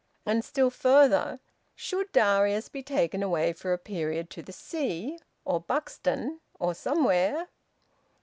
[0.25, 1.39] And still further
[1.75, 7.49] should Darius be taken away for a period to the sea, or Buxton, or somewhere?